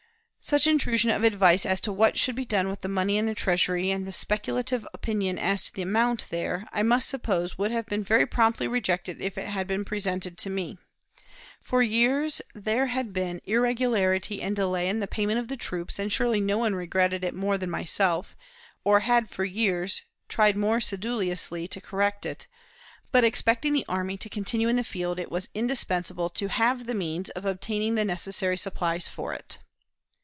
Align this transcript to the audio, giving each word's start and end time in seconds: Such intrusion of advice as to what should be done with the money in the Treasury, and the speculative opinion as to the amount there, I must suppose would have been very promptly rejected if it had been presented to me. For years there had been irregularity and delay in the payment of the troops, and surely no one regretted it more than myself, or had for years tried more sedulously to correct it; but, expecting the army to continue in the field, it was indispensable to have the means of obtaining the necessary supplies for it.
Such 0.43 0.65
intrusion 0.65 1.11
of 1.11 1.23
advice 1.23 1.67
as 1.67 1.79
to 1.81 1.93
what 1.93 2.17
should 2.17 2.33
be 2.33 2.45
done 2.45 2.67
with 2.67 2.79
the 2.79 2.87
money 2.89 3.19
in 3.19 3.27
the 3.27 3.35
Treasury, 3.35 3.91
and 3.91 4.07
the 4.07 4.11
speculative 4.11 4.87
opinion 4.91 5.37
as 5.37 5.65
to 5.65 5.73
the 5.73 5.83
amount 5.83 6.25
there, 6.31 6.67
I 6.73 6.81
must 6.81 7.07
suppose 7.07 7.59
would 7.59 7.69
have 7.69 7.85
been 7.85 8.03
very 8.03 8.25
promptly 8.25 8.67
rejected 8.67 9.21
if 9.21 9.37
it 9.37 9.45
had 9.45 9.67
been 9.67 9.85
presented 9.85 10.39
to 10.39 10.49
me. 10.49 10.79
For 11.61 11.83
years 11.83 12.41
there 12.55 12.87
had 12.87 13.13
been 13.13 13.41
irregularity 13.45 14.41
and 14.41 14.55
delay 14.55 14.89
in 14.89 14.99
the 14.99 15.07
payment 15.07 15.37
of 15.37 15.47
the 15.47 15.55
troops, 15.55 15.99
and 15.99 16.11
surely 16.11 16.41
no 16.41 16.57
one 16.57 16.73
regretted 16.73 17.23
it 17.23 17.35
more 17.35 17.59
than 17.59 17.69
myself, 17.69 18.35
or 18.83 19.01
had 19.01 19.29
for 19.29 19.45
years 19.45 20.01
tried 20.27 20.57
more 20.57 20.81
sedulously 20.81 21.67
to 21.67 21.79
correct 21.79 22.25
it; 22.25 22.47
but, 23.11 23.23
expecting 23.23 23.73
the 23.73 23.85
army 23.87 24.17
to 24.17 24.27
continue 24.27 24.67
in 24.67 24.75
the 24.75 24.83
field, 24.83 25.19
it 25.19 25.29
was 25.31 25.49
indispensable 25.53 26.31
to 26.31 26.47
have 26.49 26.87
the 26.87 26.95
means 26.95 27.29
of 27.29 27.45
obtaining 27.45 27.93
the 27.93 28.03
necessary 28.03 28.57
supplies 28.57 29.07
for 29.07 29.33
it. 29.35 29.59